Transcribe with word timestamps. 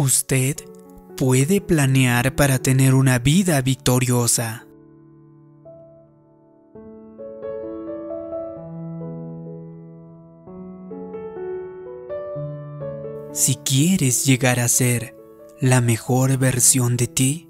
Usted 0.00 0.54
puede 1.16 1.60
planear 1.60 2.36
para 2.36 2.60
tener 2.60 2.94
una 2.94 3.18
vida 3.18 3.60
victoriosa. 3.62 4.64
Si 13.32 13.56
quieres 13.56 14.24
llegar 14.24 14.60
a 14.60 14.68
ser 14.68 15.16
la 15.60 15.80
mejor 15.80 16.38
versión 16.38 16.96
de 16.96 17.08
ti, 17.08 17.48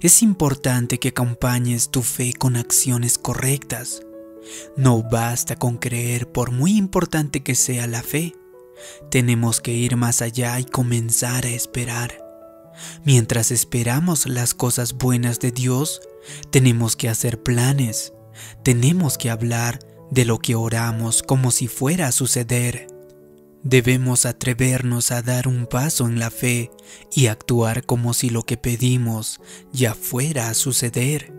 es 0.00 0.22
importante 0.22 1.00
que 1.00 1.08
acompañes 1.08 1.90
tu 1.90 2.02
fe 2.02 2.32
con 2.32 2.54
acciones 2.54 3.18
correctas. 3.18 4.02
No 4.76 5.02
basta 5.02 5.56
con 5.56 5.78
creer 5.78 6.30
por 6.30 6.52
muy 6.52 6.76
importante 6.76 7.42
que 7.42 7.56
sea 7.56 7.88
la 7.88 8.04
fe. 8.04 8.36
Tenemos 9.10 9.60
que 9.60 9.72
ir 9.72 9.96
más 9.96 10.22
allá 10.22 10.58
y 10.58 10.64
comenzar 10.64 11.46
a 11.46 11.50
esperar. 11.50 12.18
Mientras 13.04 13.50
esperamos 13.50 14.26
las 14.26 14.54
cosas 14.54 14.94
buenas 14.94 15.40
de 15.40 15.52
Dios, 15.52 16.00
tenemos 16.50 16.96
que 16.96 17.08
hacer 17.08 17.42
planes. 17.42 18.12
Tenemos 18.62 19.18
que 19.18 19.30
hablar 19.30 19.80
de 20.10 20.24
lo 20.24 20.38
que 20.38 20.54
oramos 20.54 21.22
como 21.22 21.50
si 21.50 21.68
fuera 21.68 22.08
a 22.08 22.12
suceder. 22.12 22.86
Debemos 23.62 24.26
atrevernos 24.26 25.12
a 25.12 25.22
dar 25.22 25.46
un 25.46 25.66
paso 25.66 26.06
en 26.06 26.18
la 26.18 26.30
fe 26.30 26.70
y 27.14 27.28
actuar 27.28 27.86
como 27.86 28.12
si 28.12 28.28
lo 28.28 28.42
que 28.42 28.56
pedimos 28.56 29.40
ya 29.72 29.94
fuera 29.94 30.48
a 30.48 30.54
suceder. 30.54 31.32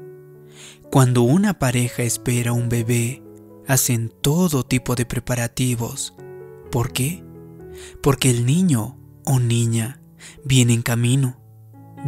Cuando 0.89 1.23
una 1.23 1.59
pareja 1.59 2.03
espera 2.03 2.53
un 2.53 2.69
bebé, 2.69 3.21
hacen 3.67 4.13
todo 4.21 4.63
tipo 4.63 4.95
de 4.95 5.05
preparativos. 5.05 6.13
¿Por 6.73 6.91
qué? 6.91 7.23
Porque 8.01 8.31
el 8.31 8.47
niño 8.47 8.97
o 9.25 9.39
niña 9.39 10.01
viene 10.43 10.73
en 10.73 10.81
camino. 10.81 11.39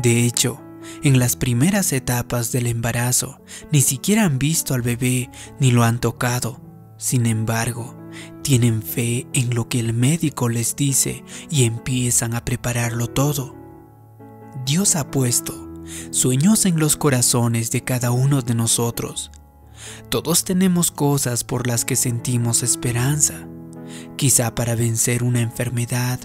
De 0.01 0.25
hecho, 0.25 0.59
en 1.03 1.19
las 1.19 1.35
primeras 1.35 1.93
etapas 1.93 2.51
del 2.51 2.65
embarazo, 2.65 3.39
ni 3.71 3.81
siquiera 3.81 4.23
han 4.23 4.39
visto 4.39 4.73
al 4.73 4.81
bebé 4.81 5.29
ni 5.59 5.69
lo 5.69 5.83
han 5.83 5.99
tocado. 5.99 6.63
Sin 6.97 7.27
embargo, 7.27 7.95
tienen 8.41 8.81
fe 8.81 9.27
en 9.33 9.53
lo 9.53 9.69
que 9.69 9.79
el 9.79 9.93
médico 9.93 10.49
les 10.49 10.75
dice 10.75 11.23
y 11.51 11.65
empiezan 11.65 12.33
a 12.33 12.43
prepararlo 12.43 13.05
todo. 13.05 13.55
Dios 14.65 14.95
ha 14.95 15.11
puesto 15.11 15.71
sueños 16.09 16.65
en 16.65 16.79
los 16.79 16.97
corazones 16.97 17.69
de 17.69 17.83
cada 17.83 18.09
uno 18.09 18.41
de 18.41 18.55
nosotros. 18.55 19.29
Todos 20.09 20.43
tenemos 20.43 20.89
cosas 20.89 21.43
por 21.43 21.67
las 21.67 21.85
que 21.85 21.95
sentimos 21.95 22.63
esperanza, 22.63 23.47
quizá 24.17 24.55
para 24.55 24.75
vencer 24.75 25.23
una 25.23 25.41
enfermedad, 25.41 26.19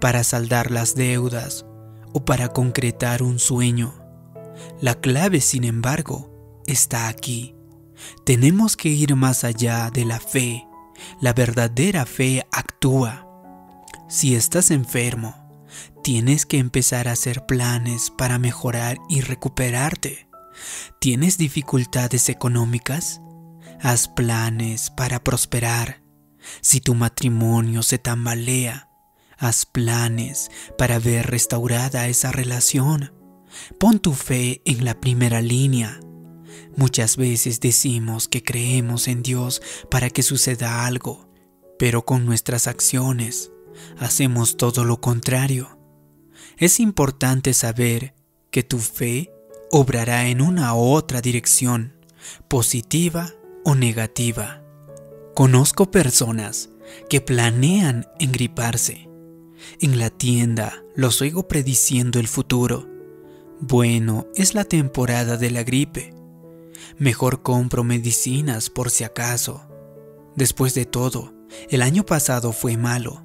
para 0.00 0.24
saldar 0.24 0.70
las 0.70 0.94
deudas 0.94 1.66
o 2.12 2.24
para 2.24 2.48
concretar 2.48 3.22
un 3.22 3.38
sueño. 3.38 3.94
La 4.80 4.94
clave, 4.94 5.40
sin 5.40 5.64
embargo, 5.64 6.62
está 6.66 7.08
aquí. 7.08 7.54
Tenemos 8.24 8.76
que 8.76 8.88
ir 8.88 9.16
más 9.16 9.44
allá 9.44 9.90
de 9.90 10.04
la 10.04 10.20
fe 10.20 10.66
la 11.20 11.32
verdadera 11.32 12.06
fe 12.06 12.46
actúa. 12.52 13.26
Si 14.08 14.34
estás 14.34 14.70
enfermo, 14.70 15.34
tienes 16.02 16.46
que 16.46 16.58
empezar 16.58 17.08
a 17.08 17.12
hacer 17.12 17.46
planes 17.46 18.10
para 18.16 18.38
mejorar 18.38 18.98
y 19.08 19.20
recuperarte. 19.20 20.28
¿Tienes 21.00 21.38
dificultades 21.38 22.28
económicas? 22.28 23.20
Haz 23.80 24.08
planes 24.08 24.90
para 24.90 25.22
prosperar. 25.22 26.03
Si 26.60 26.80
tu 26.80 26.94
matrimonio 26.94 27.82
se 27.82 27.98
tambalea, 27.98 28.88
haz 29.38 29.66
planes 29.66 30.50
para 30.78 30.98
ver 30.98 31.26
restaurada 31.26 32.08
esa 32.08 32.32
relación. 32.32 33.12
Pon 33.78 33.98
tu 33.98 34.12
fe 34.12 34.62
en 34.64 34.84
la 34.84 35.00
primera 35.00 35.40
línea 35.40 36.00
Muchas 36.76 37.16
veces 37.16 37.60
decimos 37.60 38.28
que 38.28 38.42
creemos 38.42 39.06
en 39.06 39.22
Dios 39.22 39.62
para 39.90 40.10
que 40.10 40.22
suceda 40.22 40.86
algo, 40.86 41.30
pero 41.78 42.04
con 42.04 42.26
nuestras 42.26 42.66
acciones 42.66 43.52
hacemos 43.98 44.56
todo 44.56 44.84
lo 44.84 45.00
contrario. 45.00 45.78
Es 46.56 46.80
importante 46.80 47.54
saber 47.54 48.14
que 48.50 48.64
tu 48.64 48.78
fe 48.78 49.32
obrará 49.70 50.28
en 50.28 50.40
una 50.40 50.74
u 50.74 50.80
otra 50.80 51.20
dirección, 51.20 51.94
positiva 52.48 53.32
o 53.64 53.74
negativa. 53.76 54.63
Conozco 55.34 55.90
personas 55.90 56.70
que 57.10 57.20
planean 57.20 58.06
engriparse. 58.20 59.10
En 59.80 59.98
la 59.98 60.10
tienda 60.10 60.84
los 60.94 61.20
oigo 61.22 61.48
prediciendo 61.48 62.20
el 62.20 62.28
futuro. 62.28 62.88
Bueno, 63.60 64.28
es 64.36 64.54
la 64.54 64.64
temporada 64.64 65.36
de 65.36 65.50
la 65.50 65.64
gripe. 65.64 66.14
Mejor 66.98 67.42
compro 67.42 67.82
medicinas 67.82 68.70
por 68.70 68.90
si 68.90 69.02
acaso. 69.02 69.68
Después 70.36 70.72
de 70.74 70.84
todo, 70.84 71.34
el 71.68 71.82
año 71.82 72.06
pasado 72.06 72.52
fue 72.52 72.76
malo. 72.76 73.24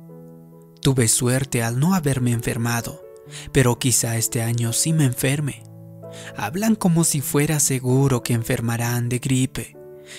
Tuve 0.82 1.08
suerte 1.08 1.62
al 1.62 1.80
no 1.80 1.94
haberme 1.94 2.32
enfermado, 2.32 3.04
pero 3.52 3.78
quizá 3.78 4.18
este 4.18 4.42
año 4.42 4.74
sí 4.74 4.94
me 4.94 5.06
enferme. 5.06 5.62
Hablan 6.36 6.74
como 6.74 7.04
si 7.04 7.22
fuera 7.22 7.60
seguro 7.60 8.24
que 8.24 8.34
enfermarán 8.34 9.10
de 9.10 9.20
gripe 9.20 9.78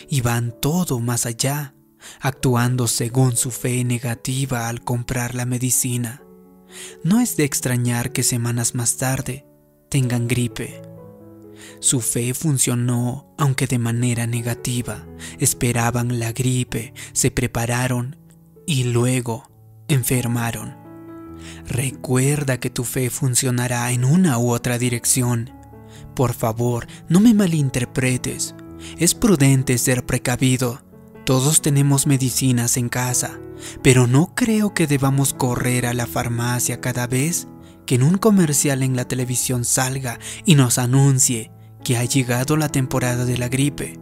y 0.09 0.21
van 0.21 0.55
todo 0.61 1.01
más 1.01 1.27
allá, 1.27 1.75
actuando 2.21 2.87
según 2.87 3.37
su 3.37 3.51
fe 3.51 3.85
negativa 3.85 4.69
al 4.69 4.83
comprar 4.83 5.35
la 5.35 5.47
medicina. 5.47 6.23
No 7.03 7.21
es 7.21 7.37
de 7.37 7.45
extrañar 7.45 8.13
que 8.13 8.23
semanas 8.23 8.75
más 8.75 8.97
tarde 8.97 9.47
tengan 9.89 10.29
gripe. 10.29 10.83
Su 11.81 12.01
fe 12.01 12.35
funcionó, 12.35 13.35
aunque 13.39 13.67
de 13.67 13.79
manera 13.79 14.27
negativa. 14.27 15.07
Esperaban 15.39 16.19
la 16.19 16.33
gripe, 16.33 16.95
se 17.13 17.31
prepararon 17.31 18.17
y 18.67 18.85
luego 18.85 19.51
enfermaron. 19.89 20.77
Recuerda 21.67 22.61
que 22.61 22.71
tu 22.71 22.85
fe 22.85 23.11
funcionará 23.11 23.91
en 23.93 24.05
una 24.05 24.39
u 24.39 24.51
otra 24.51 24.79
dirección. 24.79 25.51
Por 26.15 26.35
favor, 26.35 26.87
no 27.09 27.21
me 27.21 27.35
malinterpretes. 27.35 28.55
Es 28.99 29.15
prudente 29.15 29.79
ser 29.79 30.05
precavido. 30.05 30.83
Todos 31.25 31.63
tenemos 31.63 32.07
medicinas 32.07 32.77
en 32.77 32.89
casa, 32.89 33.39
pero 33.83 34.07
no 34.07 34.35
creo 34.35 34.75
que 34.75 34.87
debamos 34.87 35.35
correr 35.35 35.87
a 35.87 35.95
la 35.95 36.07
farmacia 36.07 36.81
cada 36.81 37.07
vez 37.07 37.47
que 37.87 37.97
en 37.97 38.03
un 38.03 38.19
comercial 38.19 38.83
en 38.83 38.97
la 38.97 39.07
televisión 39.07 39.65
salga 39.65 40.19
y 40.45 40.55
nos 40.55 40.79
anuncie 40.79 41.51
que 41.85 41.97
ha 41.97 42.05
llegado 42.05 42.57
la 42.57 42.69
temporada 42.69 43.25
de 43.25 43.39
la 43.39 43.49
gripe. 43.49 43.99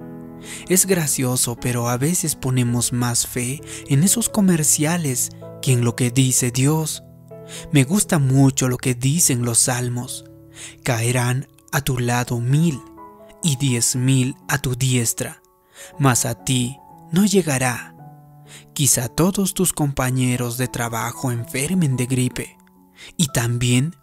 Es 0.68 0.86
gracioso, 0.86 1.56
pero 1.56 1.88
a 1.88 1.96
veces 1.96 2.36
ponemos 2.36 2.92
más 2.92 3.26
fe 3.26 3.60
en 3.88 4.04
esos 4.04 4.28
comerciales 4.28 5.30
que 5.62 5.72
en 5.72 5.84
lo 5.84 5.96
que 5.96 6.10
dice 6.10 6.50
Dios. 6.50 7.02
Me 7.72 7.84
gusta 7.84 8.18
mucho 8.18 8.68
lo 8.68 8.76
que 8.76 8.94
dicen 8.94 9.44
los 9.44 9.58
salmos. 9.58 10.24
Caerán 10.84 11.48
a 11.72 11.80
tu 11.80 11.98
lado 11.98 12.40
mil 12.40 12.80
y 13.42 13.56
diez 13.56 13.96
mil 13.96 14.36
a 14.48 14.58
tu 14.58 14.74
diestra, 14.74 15.42
mas 15.98 16.24
a 16.24 16.34
ti 16.34 16.76
no 17.12 17.24
llegará. 17.26 17.94
Quizá 18.72 19.08
todos 19.08 19.54
tus 19.54 19.72
compañeros 19.72 20.56
de 20.56 20.68
trabajo 20.68 21.30
enfermen 21.30 21.96
de 21.96 22.06
gripe 22.06 22.58
y 23.16 23.28
también 23.28 23.96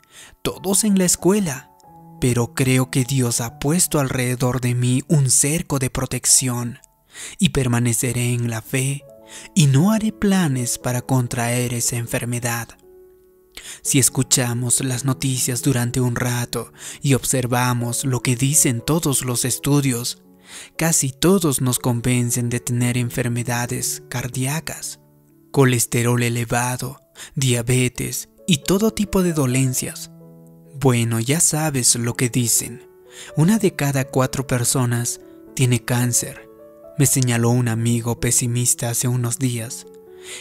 todos 0.44 0.84
en 0.84 0.98
la 0.98 1.06
escuela 1.06 1.72
pero 2.20 2.54
creo 2.54 2.90
que 2.90 3.04
Dios 3.04 3.42
ha 3.42 3.60
puesto 3.60 4.00
alrededor 4.00 4.62
de 4.62 4.74
mí 4.74 5.04
un 5.08 5.30
cerco 5.30 5.80
de 5.80 5.90
protección 5.90 6.80
y 7.38 7.50
permaneceré 7.50 8.34
en 8.34 8.50
la 8.50 8.62
fe 8.62 9.04
y 9.54 9.68
no 9.68 9.92
haré 9.92 10.12
planes 10.12 10.78
para 10.78 11.02
contraer 11.02 11.74
esa 11.74 11.98
enfermedad. 11.98 12.70
Si 13.82 14.00
escuchamos 14.00 14.84
las 14.84 15.06
noticias 15.06 15.62
durante 15.62 16.02
un 16.02 16.16
rato 16.16 16.74
y 17.02 17.14
observamos 17.14 18.06
lo 18.06 18.22
que 18.22 18.36
dicen 18.36 18.82
todos 18.82 19.24
los 19.24 19.46
estudios, 19.46 20.22
casi 20.78 21.12
todos 21.12 21.62
nos 21.62 21.80
convencen 21.80 22.50
de 22.50 22.60
tener 22.60 22.98
enfermedades 22.98 24.04
cardíacas, 24.10 25.00
colesterol 25.52 26.22
elevado, 26.22 27.00
diabetes 27.36 28.30
y 28.48 28.58
todo 28.60 28.92
tipo 28.92 29.24
de 29.24 29.34
dolencias 29.34 30.12
bueno, 30.80 31.22
ya 31.22 31.40
sabes 31.40 31.96
lo 31.96 32.16
que 32.16 32.30
dicen. 32.30 32.88
Una 33.38 33.60
de 33.60 33.76
cada 33.76 34.04
cuatro 34.06 34.46
personas 34.46 35.22
tiene 35.56 35.84
cáncer, 35.84 36.50
me 36.98 37.06
señaló 37.06 37.50
un 37.52 37.70
amigo 37.70 38.20
pesimista 38.20 38.90
hace 38.90 39.08
unos 39.08 39.40
días. 39.40 39.88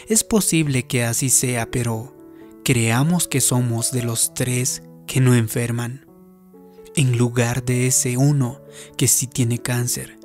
Es 0.09 0.25
posible 0.25 0.89
que 0.89 1.05
así 1.05 1.31
sea, 1.31 1.71
pero 1.71 2.17
creamos 2.65 3.29
que 3.29 3.41
somos 3.41 3.93
de 3.93 4.03
los 4.03 4.35
tres 4.35 4.83
que 5.07 5.21
no 5.21 5.37
enferman, 5.37 6.04
en 6.95 7.19
lugar 7.19 7.65
de 7.65 7.87
ese 7.87 8.17
uno 8.17 8.61
que 8.97 9.09
sí 9.09 9.27
tiene 9.27 9.59
cáncer. 9.59 10.19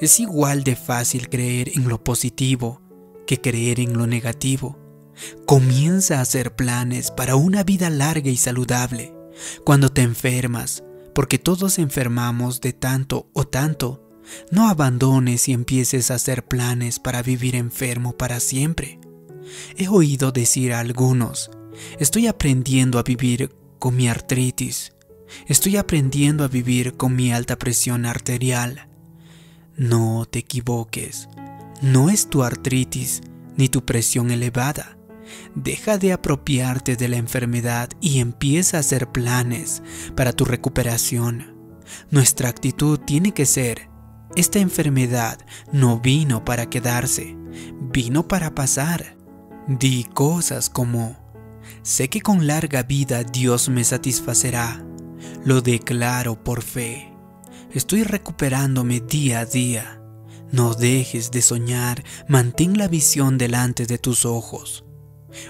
Es 0.00 0.20
igual 0.20 0.64
de 0.64 0.76
fácil 0.76 1.28
creer 1.28 1.70
en 1.74 1.88
lo 1.88 2.02
positivo 2.02 2.82
que 3.26 3.40
creer 3.40 3.80
en 3.80 3.96
lo 3.96 4.06
negativo. 4.06 4.78
Comienza 5.46 6.18
a 6.18 6.22
hacer 6.22 6.54
planes 6.54 7.10
para 7.10 7.36
una 7.36 7.62
vida 7.62 7.90
larga 7.90 8.30
y 8.30 8.36
saludable. 8.36 9.14
Cuando 9.64 9.90
te 9.90 10.02
enfermas, 10.02 10.82
porque 11.14 11.38
todos 11.38 11.78
enfermamos 11.78 12.60
de 12.60 12.72
tanto 12.72 13.30
o 13.32 13.46
tanto, 13.46 14.02
no 14.50 14.68
abandones 14.68 15.48
y 15.48 15.52
empieces 15.52 16.10
a 16.10 16.14
hacer 16.14 16.44
planes 16.44 16.98
para 16.98 17.22
vivir 17.22 17.56
enfermo 17.56 18.16
para 18.16 18.40
siempre. 18.40 19.00
He 19.76 19.88
oído 19.88 20.32
decir 20.32 20.72
a 20.72 20.80
algunos, 20.80 21.50
estoy 21.98 22.26
aprendiendo 22.26 22.98
a 22.98 23.02
vivir 23.02 23.54
con 23.78 23.96
mi 23.96 24.08
artritis, 24.08 24.92
estoy 25.46 25.76
aprendiendo 25.76 26.44
a 26.44 26.48
vivir 26.48 26.96
con 26.96 27.14
mi 27.16 27.32
alta 27.32 27.56
presión 27.56 28.06
arterial. 28.06 28.88
No 29.76 30.26
te 30.30 30.40
equivoques, 30.40 31.28
no 31.82 32.10
es 32.10 32.28
tu 32.28 32.42
artritis 32.42 33.22
ni 33.56 33.68
tu 33.68 33.84
presión 33.84 34.30
elevada. 34.30 34.96
Deja 35.54 35.98
de 35.98 36.12
apropiarte 36.12 36.96
de 36.96 37.08
la 37.08 37.16
enfermedad 37.16 37.90
y 38.00 38.20
empieza 38.20 38.76
a 38.76 38.80
hacer 38.80 39.08
planes 39.08 39.82
para 40.14 40.32
tu 40.32 40.44
recuperación. 40.44 41.56
Nuestra 42.10 42.48
actitud 42.48 42.98
tiene 42.98 43.32
que 43.32 43.46
ser, 43.46 43.88
esta 44.36 44.58
enfermedad 44.58 45.38
no 45.72 46.00
vino 46.00 46.44
para 46.44 46.66
quedarse, 46.70 47.36
vino 47.92 48.28
para 48.28 48.54
pasar. 48.54 49.16
Di 49.66 50.04
cosas 50.04 50.70
como, 50.70 51.16
sé 51.82 52.08
que 52.08 52.20
con 52.20 52.46
larga 52.46 52.82
vida 52.82 53.24
Dios 53.24 53.68
me 53.68 53.84
satisfacerá, 53.84 54.84
lo 55.44 55.60
declaro 55.60 56.42
por 56.42 56.62
fe. 56.62 57.12
Estoy 57.72 58.04
recuperándome 58.04 59.00
día 59.00 59.40
a 59.40 59.44
día. 59.44 60.02
No 60.52 60.74
dejes 60.74 61.30
de 61.30 61.42
soñar, 61.42 62.04
mantén 62.28 62.76
la 62.76 62.88
visión 62.88 63.38
delante 63.38 63.86
de 63.86 63.98
tus 63.98 64.24
ojos. 64.24 64.84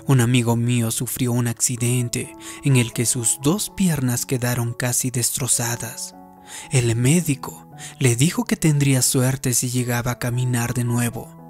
Un 0.07 0.21
amigo 0.21 0.57
mío 0.57 0.91
sufrió 0.91 1.33
un 1.33 1.49
accidente 1.49 2.35
en 2.65 2.77
el 2.77 2.93
que 2.93 3.07
sus 3.07 3.39
dos 3.43 3.71
piernas 3.71 4.27
quedaron 4.27 4.75
casi 4.75 5.11
destrozadas. 5.11 6.15
El 6.71 6.95
médico 6.97 7.71
le 7.99 8.17
dijo 8.17 8.45
que 8.45 8.57
tendría 8.57 9.01
suerte 9.01 9.55
si 9.55 9.71
llegaba 9.71 10.13
a 10.13 10.19
caminar 10.19 10.75
de 10.75 10.85
nuevo 10.85 11.41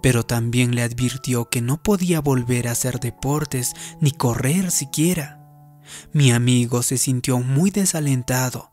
pero 0.00 0.24
también 0.24 0.74
le 0.74 0.82
advirtió 0.82 1.48
que 1.48 1.60
no 1.60 1.82
podía 1.82 2.20
volver 2.20 2.68
a 2.68 2.72
hacer 2.72 3.00
deportes 3.00 3.74
ni 4.00 4.12
correr 4.12 4.70
siquiera. 4.70 5.37
Mi 6.12 6.30
amigo 6.30 6.82
se 6.82 6.98
sintió 6.98 7.38
muy 7.38 7.70
desalentado, 7.70 8.70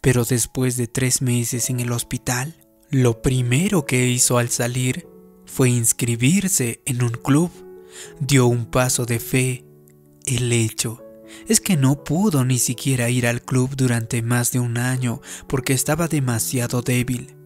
pero 0.00 0.24
después 0.24 0.76
de 0.76 0.86
tres 0.86 1.22
meses 1.22 1.70
en 1.70 1.80
el 1.80 1.92
hospital, 1.92 2.54
lo 2.90 3.22
primero 3.22 3.84
que 3.84 4.06
hizo 4.06 4.38
al 4.38 4.48
salir 4.48 5.06
fue 5.46 5.70
inscribirse 5.70 6.82
en 6.86 7.02
un 7.02 7.10
club. 7.10 7.50
Dio 8.20 8.46
un 8.46 8.66
paso 8.66 9.06
de 9.06 9.18
fe. 9.18 9.64
El 10.26 10.52
hecho 10.52 11.02
es 11.46 11.60
que 11.60 11.76
no 11.76 12.04
pudo 12.04 12.44
ni 12.44 12.58
siquiera 12.58 13.10
ir 13.10 13.26
al 13.26 13.42
club 13.42 13.76
durante 13.76 14.22
más 14.22 14.52
de 14.52 14.60
un 14.60 14.78
año 14.78 15.20
porque 15.46 15.72
estaba 15.72 16.08
demasiado 16.08 16.82
débil 16.82 17.38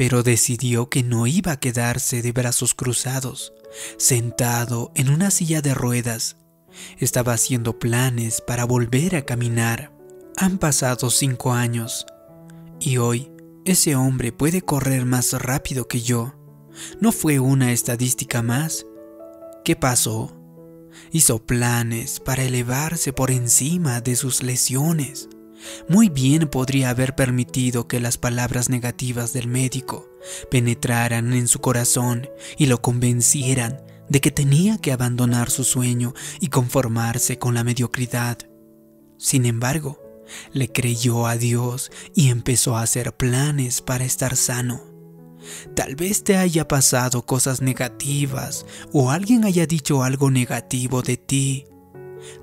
pero 0.00 0.22
decidió 0.22 0.88
que 0.88 1.02
no 1.02 1.26
iba 1.26 1.52
a 1.52 1.60
quedarse 1.60 2.22
de 2.22 2.32
brazos 2.32 2.74
cruzados, 2.74 3.52
sentado 3.98 4.92
en 4.94 5.10
una 5.10 5.30
silla 5.30 5.60
de 5.60 5.74
ruedas. 5.74 6.38
Estaba 6.98 7.32
haciendo 7.32 7.78
planes 7.78 8.40
para 8.40 8.64
volver 8.64 9.16
a 9.16 9.22
caminar. 9.22 9.92
Han 10.36 10.58
pasado 10.58 11.10
cinco 11.10 11.52
años 11.52 12.06
y 12.78 12.96
hoy 12.96 13.30
ese 13.64 13.94
hombre 13.94 14.32
puede 14.32 14.62
correr 14.62 15.04
más 15.04 15.32
rápido 15.34 15.86
que 15.86 16.00
yo. 16.00 16.34
No 17.00 17.12
fue 17.12 17.38
una 17.38 17.72
estadística 17.72 18.42
más. 18.42 18.86
¿Qué 19.64 19.76
pasó? 19.76 20.36
Hizo 21.12 21.44
planes 21.44 22.20
para 22.20 22.42
elevarse 22.42 23.12
por 23.12 23.30
encima 23.30 24.00
de 24.00 24.16
sus 24.16 24.42
lesiones. 24.42 25.28
Muy 25.88 26.08
bien 26.08 26.48
podría 26.48 26.90
haber 26.90 27.14
permitido 27.14 27.86
que 27.86 28.00
las 28.00 28.16
palabras 28.16 28.70
negativas 28.70 29.32
del 29.32 29.46
médico 29.46 30.08
penetraran 30.50 31.32
en 31.32 31.48
su 31.48 31.60
corazón 31.60 32.28
y 32.56 32.66
lo 32.66 32.80
convencieran 32.80 33.82
de 34.10 34.20
que 34.20 34.30
tenía 34.30 34.76
que 34.76 34.92
abandonar 34.92 35.50
su 35.50 35.64
sueño 35.64 36.12
y 36.38 36.48
conformarse 36.48 37.38
con 37.38 37.54
la 37.54 37.64
mediocridad. 37.64 38.36
Sin 39.16 39.46
embargo, 39.46 39.98
le 40.52 40.70
creyó 40.70 41.26
a 41.26 41.36
Dios 41.36 41.90
y 42.14 42.28
empezó 42.28 42.76
a 42.76 42.82
hacer 42.82 43.16
planes 43.16 43.80
para 43.80 44.04
estar 44.04 44.36
sano. 44.36 44.82
Tal 45.74 45.96
vez 45.96 46.22
te 46.22 46.36
haya 46.36 46.68
pasado 46.68 47.24
cosas 47.24 47.62
negativas 47.62 48.66
o 48.92 49.10
alguien 49.10 49.46
haya 49.46 49.66
dicho 49.66 50.02
algo 50.02 50.30
negativo 50.30 51.00
de 51.00 51.16
ti. 51.16 51.64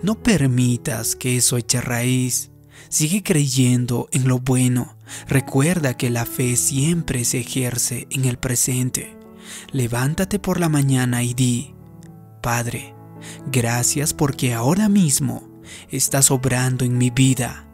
No 0.01 0.15
permitas 0.15 1.15
que 1.15 1.37
eso 1.37 1.57
eche 1.57 1.79
raíz 1.81 2.49
Sigue 2.89 3.21
creyendo 3.21 4.07
en 4.11 4.27
lo 4.27 4.39
bueno. 4.39 4.95
Recuerda 5.27 5.97
que 5.97 6.09
la 6.09 6.25
fe 6.25 6.55
siempre 6.55 7.25
se 7.25 7.39
ejerce 7.39 8.07
en 8.09 8.25
el 8.25 8.37
presente. 8.37 9.16
Levántate 9.71 10.39
por 10.39 10.59
la 10.59 10.69
mañana 10.69 11.23
y 11.23 11.33
di, 11.33 11.73
Padre, 12.41 12.95
gracias 13.51 14.13
porque 14.13 14.53
ahora 14.53 14.89
mismo 14.89 15.47
estás 15.89 16.31
obrando 16.31 16.85
en 16.85 16.97
mi 16.97 17.09
vida. 17.09 17.67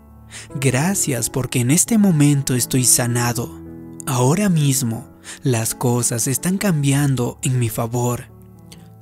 Gracias 0.55 1.29
porque 1.29 1.59
en 1.59 1.71
este 1.71 1.97
momento 1.97 2.55
estoy 2.55 2.85
sanado. 2.85 3.61
Ahora 4.05 4.49
mismo 4.49 5.07
las 5.43 5.75
cosas 5.75 6.27
están 6.27 6.57
cambiando 6.57 7.39
en 7.43 7.59
mi 7.59 7.69
favor. 7.69 8.25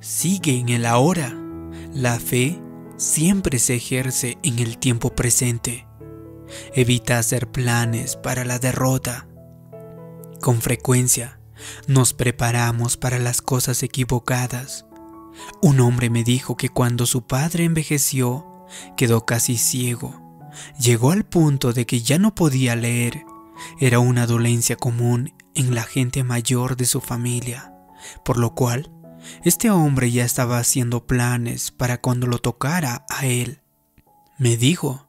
Sigue 0.00 0.58
en 0.58 0.68
el 0.68 0.86
ahora. 0.86 1.34
La 1.94 2.18
fe 2.20 2.60
siempre 2.96 3.58
se 3.58 3.76
ejerce 3.76 4.38
en 4.42 4.58
el 4.58 4.78
tiempo 4.78 5.14
presente. 5.14 5.86
Evita 6.74 7.18
hacer 7.18 7.50
planes 7.50 8.16
para 8.16 8.44
la 8.44 8.58
derrota. 8.58 9.26
Con 10.40 10.60
frecuencia 10.60 11.38
nos 11.86 12.12
preparamos 12.12 12.96
para 12.96 13.18
las 13.18 13.42
cosas 13.42 13.82
equivocadas. 13.82 14.86
Un 15.60 15.80
hombre 15.80 16.10
me 16.10 16.24
dijo 16.24 16.56
que 16.56 16.68
cuando 16.68 17.06
su 17.06 17.26
padre 17.26 17.64
envejeció, 17.64 18.66
quedó 18.96 19.24
casi 19.26 19.56
ciego. 19.56 20.20
Llegó 20.78 21.12
al 21.12 21.24
punto 21.24 21.72
de 21.72 21.86
que 21.86 22.02
ya 22.02 22.18
no 22.18 22.34
podía 22.34 22.76
leer. 22.76 23.24
Era 23.80 23.98
una 23.98 24.26
dolencia 24.26 24.76
común 24.76 25.34
en 25.54 25.74
la 25.74 25.82
gente 25.82 26.24
mayor 26.24 26.76
de 26.76 26.84
su 26.84 27.00
familia, 27.00 27.74
por 28.24 28.36
lo 28.36 28.54
cual 28.54 28.90
este 29.44 29.70
hombre 29.70 30.10
ya 30.10 30.24
estaba 30.24 30.58
haciendo 30.58 31.06
planes 31.06 31.70
para 31.70 32.00
cuando 32.00 32.26
lo 32.26 32.38
tocara 32.38 33.06
a 33.08 33.26
él. 33.26 33.60
Me 34.38 34.56
dijo 34.56 35.08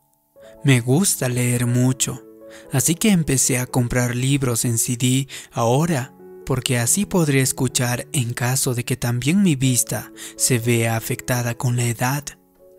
me 0.63 0.79
gusta 0.79 1.27
leer 1.27 1.65
mucho, 1.65 2.23
así 2.71 2.95
que 2.95 3.09
empecé 3.09 3.59
a 3.59 3.65
comprar 3.65 4.15
libros 4.15 4.63
en 4.63 4.77
CD 4.77 5.27
ahora, 5.51 6.13
porque 6.45 6.77
así 6.77 7.05
podré 7.05 7.41
escuchar 7.41 8.07
en 8.11 8.33
caso 8.33 8.73
de 8.73 8.83
que 8.83 8.97
también 8.97 9.41
mi 9.43 9.55
vista 9.55 10.11
se 10.35 10.59
vea 10.59 10.95
afectada 10.95 11.55
con 11.55 11.75
la 11.75 11.85
edad. 11.85 12.23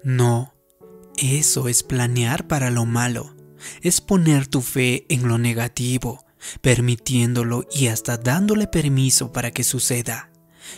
No, 0.03 0.55
eso 1.17 1.69
es 1.69 1.83
planear 1.83 2.47
para 2.47 2.71
lo 2.71 2.85
malo, 2.85 3.35
es 3.83 4.01
poner 4.01 4.47
tu 4.47 4.61
fe 4.61 5.07
en 5.09 5.29
lo 5.29 5.39
negativo, 5.39 6.25
permitiéndolo 6.61 7.67
y 7.73 7.87
hasta 7.87 8.17
dándole 8.17 8.67
permiso 8.67 9.33
para 9.33 9.51
que 9.51 9.65
suceda. 9.65 10.31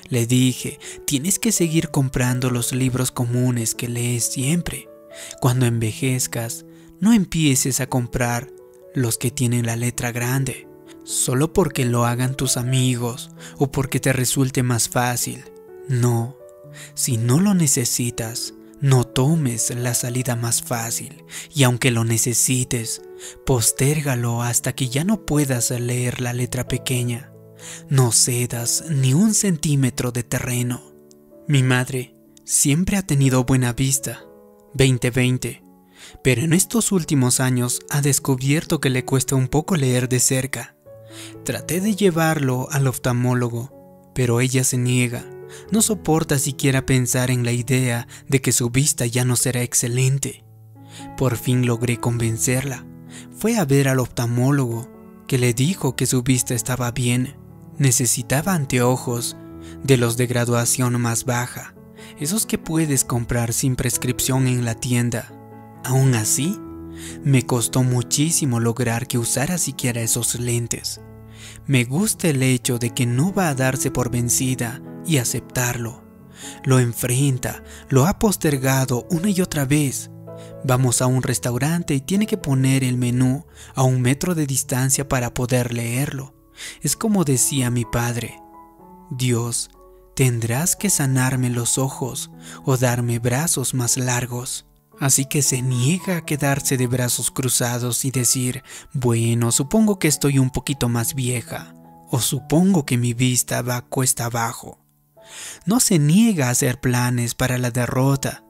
Le 0.08 0.26
dije, 0.26 0.78
tienes 1.06 1.38
que 1.38 1.52
seguir 1.52 1.90
comprando 1.90 2.50
los 2.50 2.72
libros 2.72 3.10
comunes 3.12 3.74
que 3.74 3.88
lees 3.88 4.26
siempre. 4.32 4.88
Cuando 5.40 5.66
envejezcas, 5.66 6.66
no 7.00 7.12
empieces 7.12 7.80
a 7.80 7.86
comprar 7.86 8.50
los 8.94 9.18
que 9.18 9.30
tienen 9.30 9.66
la 9.66 9.76
letra 9.76 10.12
grande, 10.12 10.68
solo 11.06 11.52
porque 11.52 11.84
lo 11.84 12.04
hagan 12.04 12.34
tus 12.34 12.56
amigos 12.56 13.30
o 13.56 13.70
porque 13.70 14.00
te 14.00 14.12
resulte 14.12 14.62
más 14.62 14.88
fácil. 14.88 15.44
No, 15.88 16.36
si 16.94 17.16
no 17.16 17.40
lo 17.40 17.54
necesitas, 17.54 18.52
no 18.80 19.04
tomes 19.04 19.74
la 19.74 19.94
salida 19.94 20.36
más 20.36 20.62
fácil 20.62 21.24
y 21.54 21.62
aunque 21.62 21.90
lo 21.90 22.04
necesites, 22.04 23.02
postérgalo 23.46 24.42
hasta 24.42 24.74
que 24.74 24.88
ya 24.88 25.04
no 25.04 25.24
puedas 25.24 25.70
leer 25.70 26.20
la 26.20 26.32
letra 26.32 26.68
pequeña. 26.68 27.32
No 27.88 28.12
cedas 28.12 28.84
ni 28.90 29.14
un 29.14 29.32
centímetro 29.32 30.12
de 30.12 30.24
terreno. 30.24 30.92
Mi 31.48 31.62
madre 31.62 32.14
siempre 32.44 32.96
ha 32.96 33.02
tenido 33.02 33.44
buena 33.44 33.72
vista. 33.72 34.24
2020 34.74 35.62
pero 36.22 36.42
en 36.42 36.52
estos 36.52 36.92
últimos 36.92 37.40
años 37.40 37.80
ha 37.90 38.00
descubierto 38.00 38.80
que 38.80 38.90
le 38.90 39.04
cuesta 39.04 39.34
un 39.34 39.48
poco 39.48 39.76
leer 39.76 40.08
de 40.08 40.20
cerca. 40.20 40.75
Traté 41.44 41.80
de 41.80 41.94
llevarlo 41.94 42.68
al 42.70 42.86
oftalmólogo, 42.86 44.10
pero 44.14 44.40
ella 44.40 44.64
se 44.64 44.78
niega. 44.78 45.24
No 45.70 45.82
soporta 45.82 46.38
siquiera 46.38 46.84
pensar 46.84 47.30
en 47.30 47.44
la 47.44 47.52
idea 47.52 48.08
de 48.28 48.40
que 48.40 48.52
su 48.52 48.70
vista 48.70 49.06
ya 49.06 49.24
no 49.24 49.36
será 49.36 49.62
excelente. 49.62 50.44
Por 51.16 51.36
fin 51.36 51.66
logré 51.66 51.98
convencerla. 51.98 52.84
Fue 53.38 53.56
a 53.56 53.64
ver 53.64 53.88
al 53.88 54.00
oftalmólogo, 54.00 54.88
que 55.26 55.38
le 55.38 55.54
dijo 55.54 55.96
que 55.96 56.06
su 56.06 56.22
vista 56.22 56.54
estaba 56.54 56.90
bien. 56.90 57.36
Necesitaba 57.78 58.54
anteojos, 58.54 59.36
de 59.82 59.96
los 59.96 60.16
de 60.16 60.26
graduación 60.26 61.00
más 61.00 61.24
baja, 61.24 61.74
esos 62.18 62.46
que 62.46 62.58
puedes 62.58 63.04
comprar 63.04 63.52
sin 63.52 63.76
prescripción 63.76 64.46
en 64.46 64.64
la 64.64 64.74
tienda. 64.74 65.32
Aún 65.84 66.14
así, 66.14 66.58
me 67.24 67.44
costó 67.44 67.82
muchísimo 67.82 68.60
lograr 68.60 69.06
que 69.06 69.18
usara 69.18 69.58
siquiera 69.58 70.00
esos 70.00 70.38
lentes. 70.38 71.00
Me 71.66 71.84
gusta 71.84 72.28
el 72.28 72.42
hecho 72.42 72.78
de 72.78 72.90
que 72.90 73.06
no 73.06 73.32
va 73.32 73.48
a 73.48 73.54
darse 73.54 73.90
por 73.90 74.10
vencida 74.10 74.80
y 75.04 75.18
aceptarlo. 75.18 76.04
Lo 76.64 76.78
enfrenta, 76.78 77.62
lo 77.88 78.06
ha 78.06 78.18
postergado 78.18 79.06
una 79.10 79.30
y 79.30 79.40
otra 79.40 79.64
vez. 79.64 80.10
Vamos 80.64 81.00
a 81.00 81.06
un 81.06 81.22
restaurante 81.22 81.94
y 81.94 82.00
tiene 82.00 82.26
que 82.26 82.36
poner 82.36 82.84
el 82.84 82.96
menú 82.96 83.46
a 83.74 83.82
un 83.82 84.00
metro 84.00 84.34
de 84.34 84.46
distancia 84.46 85.08
para 85.08 85.32
poder 85.32 85.72
leerlo. 85.72 86.34
Es 86.82 86.96
como 86.96 87.24
decía 87.24 87.70
mi 87.70 87.84
padre, 87.84 88.40
Dios, 89.10 89.70
tendrás 90.14 90.76
que 90.76 90.90
sanarme 90.90 91.50
los 91.50 91.78
ojos 91.78 92.30
o 92.64 92.76
darme 92.76 93.18
brazos 93.18 93.74
más 93.74 93.96
largos. 93.96 94.66
Así 94.98 95.26
que 95.26 95.42
se 95.42 95.60
niega 95.62 96.18
a 96.18 96.24
quedarse 96.24 96.76
de 96.76 96.86
brazos 96.86 97.30
cruzados 97.30 98.04
y 98.04 98.10
decir, 98.10 98.62
bueno, 98.92 99.52
supongo 99.52 99.98
que 99.98 100.08
estoy 100.08 100.38
un 100.38 100.50
poquito 100.50 100.88
más 100.88 101.14
vieja, 101.14 101.74
o 102.10 102.20
supongo 102.20 102.86
que 102.86 102.96
mi 102.96 103.12
vista 103.12 103.62
va 103.62 103.82
cuesta 103.82 104.26
abajo. 104.26 104.78
No 105.66 105.80
se 105.80 105.98
niega 105.98 106.48
a 106.48 106.50
hacer 106.50 106.80
planes 106.80 107.34
para 107.34 107.58
la 107.58 107.70
derrota. 107.70 108.44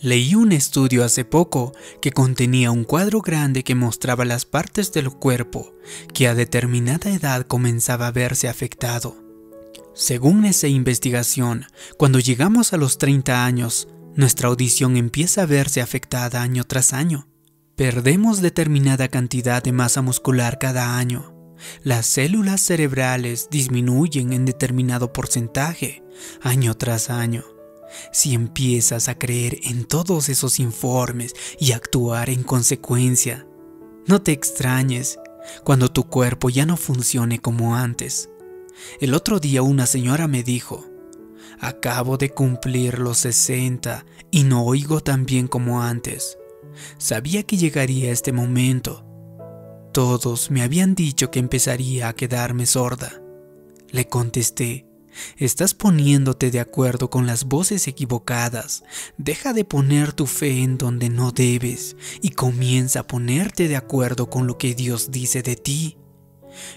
Leí 0.00 0.36
un 0.36 0.52
estudio 0.52 1.04
hace 1.04 1.24
poco 1.24 1.72
que 2.00 2.12
contenía 2.12 2.70
un 2.70 2.84
cuadro 2.84 3.20
grande 3.20 3.64
que 3.64 3.74
mostraba 3.74 4.24
las 4.24 4.44
partes 4.44 4.92
del 4.92 5.10
cuerpo 5.10 5.74
que 6.14 6.28
a 6.28 6.36
determinada 6.36 7.10
edad 7.10 7.44
comenzaba 7.46 8.06
a 8.06 8.12
verse 8.12 8.48
afectado. 8.48 9.16
Según 9.94 10.44
esa 10.44 10.68
investigación, 10.68 11.66
cuando 11.96 12.20
llegamos 12.20 12.72
a 12.72 12.76
los 12.76 12.98
30 12.98 13.44
años, 13.44 13.88
nuestra 14.18 14.48
audición 14.48 14.96
empieza 14.96 15.42
a 15.42 15.46
verse 15.46 15.80
afectada 15.80 16.42
año 16.42 16.64
tras 16.64 16.92
año. 16.92 17.28
Perdemos 17.76 18.40
determinada 18.40 19.06
cantidad 19.06 19.62
de 19.62 19.70
masa 19.70 20.02
muscular 20.02 20.58
cada 20.58 20.98
año. 20.98 21.54
Las 21.84 22.06
células 22.06 22.60
cerebrales 22.60 23.46
disminuyen 23.48 24.32
en 24.32 24.44
determinado 24.44 25.12
porcentaje 25.12 26.02
año 26.40 26.76
tras 26.76 27.10
año. 27.10 27.44
Si 28.12 28.34
empiezas 28.34 29.08
a 29.08 29.16
creer 29.16 29.60
en 29.62 29.84
todos 29.84 30.28
esos 30.28 30.58
informes 30.58 31.34
y 31.60 31.70
actuar 31.70 32.28
en 32.28 32.42
consecuencia, 32.42 33.46
no 34.08 34.20
te 34.20 34.32
extrañes 34.32 35.20
cuando 35.62 35.92
tu 35.92 36.08
cuerpo 36.08 36.50
ya 36.50 36.66
no 36.66 36.76
funcione 36.76 37.38
como 37.38 37.76
antes. 37.76 38.30
El 39.00 39.14
otro 39.14 39.38
día 39.38 39.62
una 39.62 39.86
señora 39.86 40.26
me 40.26 40.42
dijo, 40.42 40.87
Acabo 41.60 42.18
de 42.18 42.30
cumplir 42.30 42.98
los 42.98 43.18
60 43.18 44.04
y 44.30 44.44
no 44.44 44.64
oigo 44.64 45.00
tan 45.00 45.26
bien 45.26 45.48
como 45.48 45.82
antes. 45.82 46.38
Sabía 46.98 47.42
que 47.42 47.56
llegaría 47.56 48.12
este 48.12 48.32
momento. 48.32 49.04
Todos 49.92 50.50
me 50.50 50.62
habían 50.62 50.94
dicho 50.94 51.30
que 51.30 51.40
empezaría 51.40 52.08
a 52.08 52.12
quedarme 52.12 52.66
sorda. 52.66 53.20
Le 53.90 54.06
contesté, 54.06 54.86
estás 55.36 55.74
poniéndote 55.74 56.50
de 56.52 56.60
acuerdo 56.60 57.10
con 57.10 57.26
las 57.26 57.44
voces 57.44 57.88
equivocadas. 57.88 58.84
Deja 59.16 59.52
de 59.52 59.64
poner 59.64 60.12
tu 60.12 60.26
fe 60.26 60.62
en 60.62 60.78
donde 60.78 61.08
no 61.08 61.32
debes 61.32 61.96
y 62.20 62.30
comienza 62.30 63.00
a 63.00 63.06
ponerte 63.06 63.66
de 63.66 63.76
acuerdo 63.76 64.30
con 64.30 64.46
lo 64.46 64.58
que 64.58 64.74
Dios 64.74 65.10
dice 65.10 65.42
de 65.42 65.56
ti. 65.56 65.96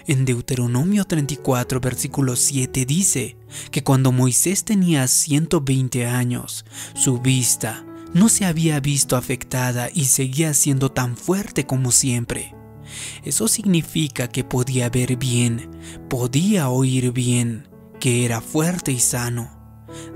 En 0.06 0.24
Deuteronomio 0.24 1.04
34, 1.04 1.80
versículo 1.80 2.36
7 2.36 2.84
dice 2.86 3.36
que 3.70 3.82
cuando 3.82 4.12
Moisés 4.12 4.64
tenía 4.64 5.06
120 5.08 6.06
años, 6.06 6.64
su 6.94 7.18
vista 7.18 7.84
no 8.14 8.28
se 8.28 8.44
había 8.44 8.80
visto 8.80 9.16
afectada 9.16 9.88
y 9.92 10.04
seguía 10.04 10.54
siendo 10.54 10.90
tan 10.90 11.16
fuerte 11.16 11.66
como 11.66 11.92
siempre. 11.92 12.54
Eso 13.24 13.48
significa 13.48 14.28
que 14.28 14.44
podía 14.44 14.90
ver 14.90 15.16
bien, 15.16 15.70
podía 16.08 16.68
oír 16.68 17.12
bien, 17.12 17.68
que 18.00 18.24
era 18.24 18.40
fuerte 18.40 18.92
y 18.92 19.00
sano. 19.00 19.50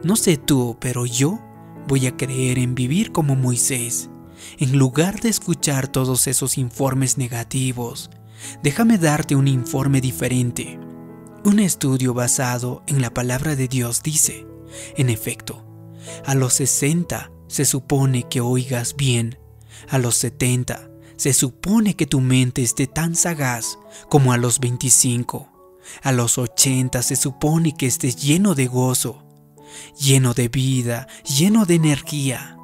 No 0.03 0.17
sé 0.17 0.37
tú, 0.37 0.77
pero 0.81 1.07
yo 1.07 1.41
voy 1.89 2.07
a 2.07 2.17
creer 2.17 2.59
en 2.59 2.75
vivir 2.75 3.13
como 3.13 3.37
Moisés. 3.37 4.11
En 4.59 4.79
lugar 4.79 5.21
de 5.21 5.29
escuchar 5.31 5.89
todos 5.89 6.27
esos 6.27 6.59
informes 6.59 7.17
negativos, 7.17 8.11
Déjame 8.63 8.99
darte 8.99 9.37
un 9.37 9.49
informe 9.49 10.01
diferente. 10.01 10.79
Un 11.45 11.59
estudio 11.59 12.15
basado 12.15 12.83
en 12.87 13.01
la 13.01 13.13
palabra 13.13 13.57
de 13.57 13.69
Dios 13.69 14.03
dice, 14.03 14.47
en 14.97 15.11
efecto, 15.11 15.65
a 16.25 16.35
los 16.35 16.55
60 16.55 17.31
se 17.49 17.65
supone 17.65 18.25
que 18.29 18.41
oigas 18.41 18.97
bien, 18.97 19.39
a 19.89 19.99
los 19.99 20.17
70 20.17 20.91
se 21.17 21.33
supone 21.33 21.95
que 21.95 22.07
tu 22.07 22.21
mente 22.21 22.63
esté 22.63 22.87
tan 22.87 23.15
sagaz 23.15 23.79
como 24.09 24.33
a 24.33 24.37
los 24.37 24.61
25, 24.61 25.49
a 26.03 26.13
los 26.13 26.39
80 26.39 27.03
se 27.03 27.17
supone 27.17 27.75
que 27.77 27.87
estés 27.87 28.17
lleno 28.17 28.55
de 28.55 28.67
gozo, 28.67 29.23
lleno 29.99 30.35
de 30.35 30.49
vida, 30.49 31.07
lleno 31.25 31.65
de 31.65 31.77
energía. 31.77 32.56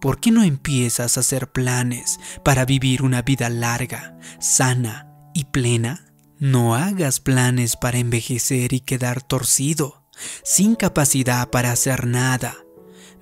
¿Por 0.00 0.18
qué 0.18 0.30
no 0.30 0.42
empiezas 0.42 1.16
a 1.16 1.20
hacer 1.20 1.52
planes 1.52 2.18
para 2.42 2.64
vivir 2.64 3.02
una 3.02 3.22
vida 3.22 3.48
larga, 3.48 4.18
sana 4.40 5.08
y 5.34 5.44
plena? 5.44 6.06
No 6.38 6.74
hagas 6.74 7.20
planes 7.20 7.76
para 7.76 7.98
envejecer 7.98 8.72
y 8.72 8.80
quedar 8.80 9.22
torcido, 9.22 10.08
sin 10.42 10.74
capacidad 10.74 11.50
para 11.50 11.70
hacer 11.70 12.06
nada. 12.06 12.56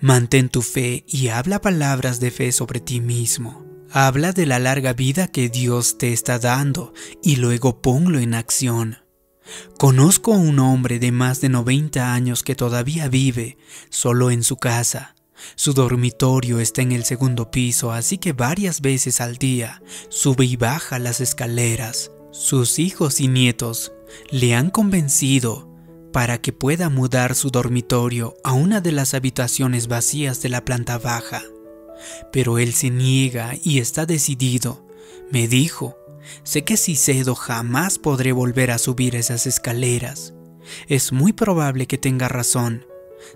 Mantén 0.01 0.49
tu 0.49 0.63
fe 0.63 1.05
y 1.09 1.29
habla 1.29 1.61
palabras 1.61 2.21
de 2.21 2.31
fe 2.31 2.53
sobre 2.53 2.79
ti 2.79 3.01
mismo. 3.01 3.67
Habla 3.91 4.33
de 4.33 4.47
la 4.47 4.61
larga 4.61 4.93
vida 4.93 5.27
que 5.27 5.49
Dios 5.49 5.99
te 5.99 6.13
está 6.13 6.39
dando 6.39 6.93
y 7.23 7.37
luego 7.37 7.83
ponlo 7.83 8.21
en 8.21 8.35
acción. 8.35 8.99
Conozco 9.79 10.35
a 10.35 10.37
un 10.37 10.59
hombre 10.61 10.99
de 10.99 11.11
más 11.11 11.41
de 11.41 11.49
90 11.49 12.13
años 12.13 12.43
que 12.43 12.55
todavía 12.55 13.09
vive 13.09 13.57
solo 13.89 14.31
en 14.31 14.45
su 14.45 14.59
casa 14.59 15.17
su 15.55 15.73
dormitorio 15.73 16.61
está 16.61 16.83
en 16.83 16.93
el 16.93 17.05
segundo 17.05 17.51
piso, 17.51 17.93
así 17.93 18.19
que 18.19 18.33
varias 18.33 18.81
veces 18.81 19.21
al 19.21 19.37
día 19.37 19.83
sube 20.09 20.45
y 20.45 20.57
baja 20.57 20.99
las 20.99 21.21
escaleras. 21.21 22.11
Sus 22.31 22.79
hijos 22.79 23.21
y 23.21 23.29
nietos 23.29 23.93
le 24.31 24.55
han 24.55 24.71
convencido 24.71 25.69
para 26.13 26.39
que 26.39 26.53
pueda 26.53 26.89
mudar 26.89 27.35
su 27.35 27.51
dormitorio 27.51 28.37
a 28.45 28.53
una 28.53 28.81
de 28.81 28.93
las 28.93 29.15
habitaciones 29.15 29.89
vacías 29.89 30.43
de 30.43 30.49
la 30.49 30.65
planta 30.65 30.99
baja. 30.99 31.43
Pero 32.33 32.59
él 32.59 32.75
se 32.75 32.91
niega 32.91 33.55
y 33.63 33.79
está 33.79 34.07
decidido. 34.07 34.87
Me 35.31 35.49
dijo, 35.49 35.97
sé 36.43 36.65
que 36.65 36.77
si 36.77 36.97
cedo 36.97 37.35
jamás 37.35 37.99
podré 37.99 38.33
volver 38.33 38.71
a 38.71 38.79
subir 38.79 39.17
esas 39.17 39.47
escaleras. 39.47 40.35
Es 40.87 41.13
muy 41.13 41.33
probable 41.33 41.87
que 41.87 41.99
tenga 41.99 42.29
razón, 42.29 42.87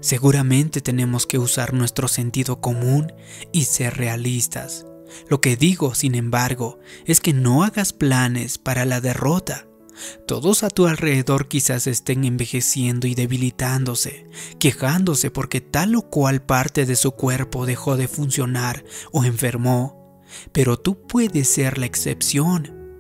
Seguramente 0.01 0.81
tenemos 0.81 1.27
que 1.27 1.39
usar 1.39 1.75
nuestro 1.75 2.09
sentido 2.09 2.61
común 2.61 3.13
y 3.53 3.65
ser 3.65 3.97
realistas. 3.97 4.87
Lo 5.29 5.41
que 5.41 5.57
digo, 5.57 5.95
sin 5.95 6.15
embargo, 6.15 6.79
es 7.05 7.21
que 7.21 7.33
no 7.33 7.65
hagas 7.65 7.93
planes 7.93 8.59
para 8.59 8.85
la 8.85 9.01
derrota. 9.01 9.67
Todos 10.27 10.63
a 10.63 10.71
tu 10.71 10.87
alrededor 10.87 11.49
quizás 11.49 11.87
estén 11.87 12.25
envejeciendo 12.25 13.07
y 13.07 13.15
debilitándose, 13.15 14.27
quejándose 14.59 15.31
porque 15.31 15.61
tal 15.61 15.95
o 15.97 16.03
cual 16.03 16.43
parte 16.43 16.87
de 16.87 16.97
su 16.97 17.13
cuerpo 17.13 17.67
dejó 17.67 17.97
de 17.97 18.09
funcionar 18.09 18.85
o 19.13 19.25
enfermó, 19.25 20.23
pero 20.53 20.79
tú 20.79 21.07
puedes 21.07 21.49
ser 21.49 21.79
la 21.79 21.87
excepción. 21.87 22.99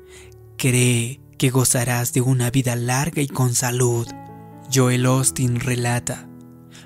Cree 0.58 1.20
que 1.38 1.50
gozarás 1.50 2.12
de 2.12 2.20
una 2.20 2.50
vida 2.50 2.76
larga 2.76 3.22
y 3.22 3.28
con 3.28 3.54
salud. 3.54 4.06
Joel 4.72 5.06
Austin 5.06 5.60
relata, 5.60 6.28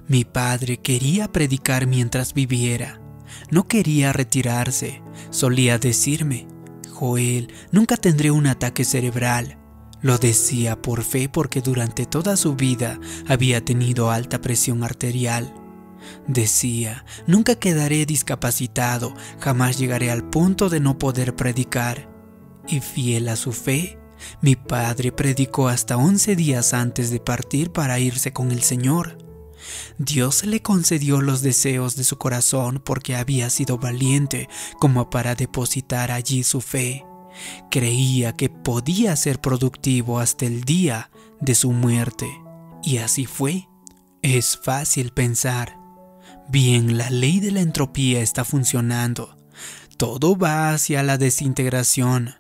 mi 0.09 0.25
padre 0.25 0.79
quería 0.79 1.33
predicar 1.33 1.87
mientras 1.87 2.33
viviera. 2.35 3.01
No 3.51 3.67
quería 3.67 4.13
retirarse. 4.13 5.03
Solía 5.31 5.79
decirme, 5.79 6.47
Joel, 6.93 7.53
nunca 7.73 7.97
tendré 7.97 8.31
un 8.31 8.47
ataque 8.47 8.85
cerebral. 8.85 9.59
Lo 10.03 10.19
decía 10.19 10.81
por 10.81 11.03
fe 11.03 11.29
porque 11.29 11.61
durante 11.61 12.07
toda 12.07 12.37
su 12.37 12.55
vida 12.55 13.01
había 13.27 13.65
tenido 13.65 14.11
alta 14.11 14.41
presión 14.41 14.85
arterial. 14.85 15.53
Decía, 16.29 17.05
nunca 17.27 17.57
quedaré 17.57 18.07
discapacitado, 18.07 19.15
jamás 19.41 19.79
llegaré 19.79 20.11
al 20.11 20.29
punto 20.29 20.69
de 20.69 20.81
no 20.81 20.99
poder 20.99 21.35
predicar. 21.35 22.09
Y 22.69 22.81
fiel 22.81 23.29
a 23.29 23.37
su 23.37 23.53
fe, 23.53 23.99
mi 24.41 24.55
padre 24.57 25.13
predicó 25.13 25.69
hasta 25.69 25.97
11 25.97 26.37
días 26.37 26.75
antes 26.75 27.11
de 27.11 27.21
partir 27.21 27.73
para 27.73 27.99
irse 27.99 28.33
con 28.33 28.53
el 28.53 28.63
Señor. 28.63 29.26
Dios 29.99 30.45
le 30.45 30.63
concedió 30.63 31.21
los 31.21 31.43
deseos 31.43 31.97
de 31.97 32.05
su 32.05 32.19
corazón 32.19 32.83
porque 32.85 33.17
había 33.17 33.51
sido 33.51 33.79
valiente 33.79 34.49
como 34.79 35.11
para 35.11 35.35
depositar 35.35 36.11
allí 36.11 36.43
su 36.43 36.61
fe. 36.61 37.05
Creía 37.71 38.33
que 38.33 38.49
podía 38.49 39.15
ser 39.17 39.41
productivo 39.41 40.21
hasta 40.21 40.47
el 40.47 40.65
día 40.65 41.11
de 41.41 41.55
su 41.55 41.73
muerte. 41.73 42.29
Y 42.83 42.99
así 42.99 43.27
fue. 43.27 43.69
Es 44.23 44.59
fácil 44.63 45.13
pensar, 45.13 45.77
Bien, 46.49 46.97
la 46.97 47.11
ley 47.11 47.41
de 47.41 47.51
la 47.51 47.61
entropía 47.61 48.21
está 48.21 48.45
funcionando. 48.45 49.37
Todo 49.97 50.37
va 50.37 50.73
hacia 50.73 51.03
la 51.03 51.19
desintegración. 51.19 52.35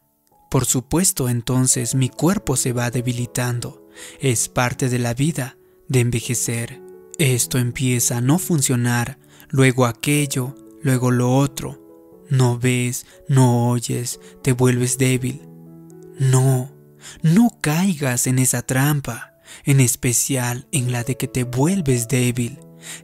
Por 0.49 0.65
supuesto, 0.65 1.29
entonces 1.29 1.95
mi 1.95 2.09
cuerpo 2.09 2.57
se 2.57 2.73
va 2.73 2.91
debilitando. 2.91 3.89
Es 4.21 4.49
parte 4.49 4.89
de 4.89 5.01
la 5.01 5.13
vida, 5.15 5.57
de 5.89 6.01
envejecer. 6.01 6.86
Esto 7.19 7.57
empieza 7.57 8.19
a 8.19 8.21
no 8.21 8.39
funcionar, 8.39 9.19
luego 9.49 9.87
aquello, 9.87 10.55
luego 10.83 11.11
lo 11.11 11.35
otro. 11.35 11.83
No 12.29 12.59
ves, 12.59 13.07
no 13.27 13.71
oyes, 13.71 14.21
te 14.43 14.53
vuelves 14.53 14.99
débil. 14.99 15.41
No, 16.19 16.73
no 17.23 17.57
caigas 17.63 18.27
en 18.27 18.39
esa 18.39 18.63
trampa, 18.63 19.33
en 19.65 19.81
especial 19.81 20.67
en 20.73 20.93
la 20.93 21.05
de 21.05 21.17
que 21.17 21.27
te 21.27 21.45
vuelves 21.45 22.09
débil. 22.09 22.59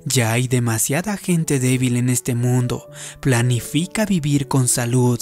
Ya 0.05 0.33
hay 0.33 0.47
demasiada 0.47 1.17
gente 1.17 1.59
débil 1.59 1.97
en 1.97 2.11
este 2.11 2.35
mundo. 2.35 2.91
Planifica 3.21 4.05
vivir 4.05 4.47
con 4.47 4.69
salud, 4.69 5.21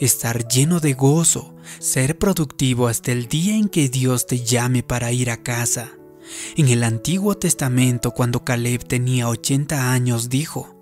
estar 0.00 0.48
lleno 0.48 0.80
de 0.80 0.94
gozo, 0.94 1.54
ser 1.78 2.18
productivo 2.18 2.88
hasta 2.88 3.12
el 3.12 3.28
día 3.28 3.56
en 3.56 3.68
que 3.68 3.88
Dios 3.88 4.26
te 4.26 4.40
llame 4.40 4.82
para 4.82 5.12
ir 5.12 5.30
a 5.30 5.42
casa. 5.44 5.92
En 6.56 6.68
el 6.68 6.84
Antiguo 6.84 7.36
Testamento, 7.36 8.12
cuando 8.12 8.44
Caleb 8.44 8.84
tenía 8.84 9.28
80 9.28 9.92
años, 9.92 10.28
dijo, 10.28 10.78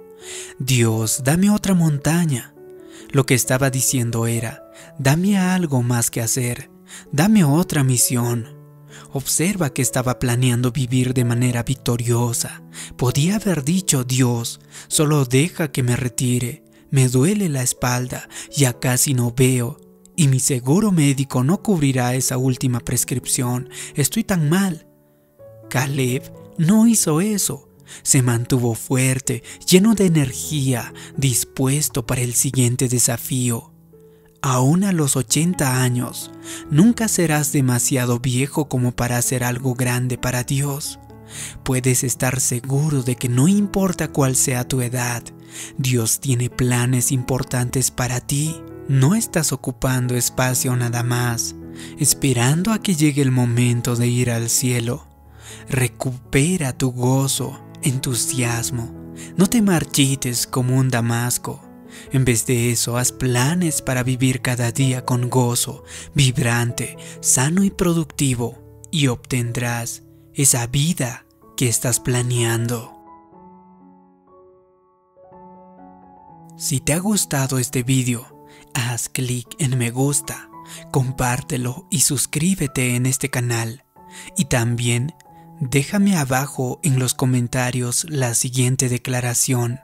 Dios, 0.58 1.22
dame 1.24 1.50
otra 1.50 1.74
montaña. 1.74 2.54
Lo 3.10 3.26
que 3.26 3.34
estaba 3.34 3.70
diciendo 3.70 4.26
era, 4.26 4.62
dame 4.98 5.38
algo 5.38 5.82
más 5.82 6.10
que 6.10 6.20
hacer, 6.20 6.70
dame 7.12 7.44
otra 7.44 7.82
misión. 7.84 8.60
Observa 9.12 9.70
que 9.70 9.82
estaba 9.82 10.18
planeando 10.18 10.72
vivir 10.72 11.14
de 11.14 11.24
manera 11.24 11.62
victoriosa. 11.62 12.62
Podía 12.96 13.36
haber 13.36 13.64
dicho, 13.64 14.04
Dios, 14.04 14.60
solo 14.88 15.24
deja 15.24 15.72
que 15.72 15.82
me 15.82 15.96
retire. 15.96 16.64
Me 16.90 17.08
duele 17.08 17.48
la 17.48 17.62
espalda, 17.62 18.28
ya 18.54 18.78
casi 18.78 19.14
no 19.14 19.32
veo. 19.32 19.78
Y 20.16 20.28
mi 20.28 20.40
seguro 20.40 20.90
médico 20.90 21.44
no 21.44 21.62
cubrirá 21.62 22.14
esa 22.14 22.36
última 22.36 22.80
prescripción. 22.80 23.70
Estoy 23.94 24.24
tan 24.24 24.48
mal. 24.48 24.89
Caleb 25.70 26.30
no 26.58 26.86
hizo 26.86 27.22
eso. 27.22 27.70
Se 28.02 28.20
mantuvo 28.20 28.74
fuerte, 28.74 29.42
lleno 29.66 29.94
de 29.94 30.04
energía, 30.04 30.92
dispuesto 31.16 32.04
para 32.06 32.20
el 32.20 32.34
siguiente 32.34 32.88
desafío. 32.88 33.72
Aún 34.42 34.84
a 34.84 34.92
los 34.92 35.16
80 35.16 35.82
años, 35.82 36.30
nunca 36.70 37.08
serás 37.08 37.52
demasiado 37.52 38.20
viejo 38.20 38.68
como 38.68 38.92
para 38.92 39.16
hacer 39.16 39.42
algo 39.42 39.74
grande 39.74 40.18
para 40.18 40.44
Dios. 40.44 40.98
Puedes 41.64 42.04
estar 42.04 42.40
seguro 42.40 43.02
de 43.02 43.16
que 43.16 43.28
no 43.28 43.48
importa 43.48 44.08
cuál 44.08 44.36
sea 44.36 44.68
tu 44.68 44.82
edad, 44.82 45.22
Dios 45.78 46.20
tiene 46.20 46.50
planes 46.50 47.12
importantes 47.12 47.90
para 47.90 48.20
ti. 48.20 48.60
No 48.88 49.14
estás 49.14 49.52
ocupando 49.52 50.16
espacio 50.16 50.74
nada 50.76 51.02
más, 51.02 51.54
esperando 51.98 52.72
a 52.72 52.82
que 52.82 52.94
llegue 52.94 53.22
el 53.22 53.30
momento 53.30 53.96
de 53.96 54.08
ir 54.08 54.30
al 54.30 54.48
cielo. 54.48 55.09
Recupera 55.68 56.72
tu 56.76 56.92
gozo, 56.92 57.60
entusiasmo. 57.82 59.14
No 59.36 59.48
te 59.48 59.62
marchites 59.62 60.46
como 60.46 60.76
un 60.76 60.88
damasco. 60.88 61.62
En 62.12 62.24
vez 62.24 62.46
de 62.46 62.70
eso, 62.70 62.96
haz 62.96 63.12
planes 63.12 63.82
para 63.82 64.02
vivir 64.02 64.42
cada 64.42 64.70
día 64.70 65.04
con 65.04 65.28
gozo, 65.28 65.84
vibrante, 66.14 66.96
sano 67.20 67.64
y 67.64 67.70
productivo, 67.70 68.58
y 68.90 69.08
obtendrás 69.08 70.02
esa 70.34 70.66
vida 70.66 71.26
que 71.56 71.68
estás 71.68 72.00
planeando. 72.00 72.96
Si 76.56 76.80
te 76.80 76.92
ha 76.92 76.98
gustado 76.98 77.58
este 77.58 77.82
vídeo, 77.82 78.46
haz 78.74 79.08
clic 79.08 79.48
en 79.58 79.78
me 79.78 79.90
gusta, 79.90 80.50
compártelo 80.90 81.86
y 81.90 82.00
suscríbete 82.00 82.96
en 82.96 83.06
este 83.06 83.30
canal. 83.30 83.84
Y 84.36 84.46
también 84.46 85.14
déjame 85.60 86.16
abajo 86.16 86.80
en 86.82 86.98
los 86.98 87.14
comentarios 87.14 88.06
la 88.08 88.34
siguiente 88.34 88.88
declaración. 88.88 89.80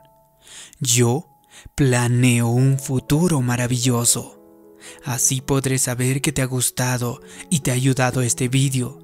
Yo 0.79 1.37
Planeo 1.75 2.47
un 2.47 2.79
futuro 2.79 3.41
maravilloso. 3.41 4.33
Así 5.03 5.41
podré 5.41 5.77
saber 5.77 6.21
que 6.21 6.31
te 6.31 6.41
ha 6.41 6.45
gustado 6.45 7.21
y 7.49 7.59
te 7.59 7.71
ha 7.71 7.75
ayudado 7.75 8.21
este 8.21 8.47
vídeo. 8.47 8.99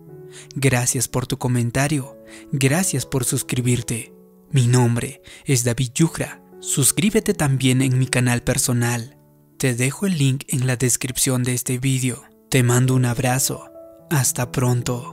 Gracias 0.56 1.08
por 1.08 1.28
tu 1.28 1.38
comentario. 1.38 2.18
Gracias 2.52 3.06
por 3.06 3.26
suscribirte. 3.26 4.14
Mi 4.52 4.68
nombre 4.68 5.22
es 5.46 5.64
David 5.64 5.90
Yugra. 5.94 6.44
Suscríbete 6.60 7.34
también 7.34 7.82
en 7.82 7.98
mi 7.98 8.08
canal 8.08 8.44
personal. 8.44 9.18
Te 9.58 9.76
dejo 9.76 10.06
el 10.06 10.18
link 10.18 10.44
en 10.48 10.68
la 10.68 10.76
descripción 10.76 11.44
de 11.44 11.54
este 11.54 11.78
vídeo. 11.78 12.24
Te 12.50 12.64
mando 12.64 12.96
un 12.96 13.06
abrazo. 13.06 13.70
Hasta 14.10 14.52
pronto. 14.52 15.13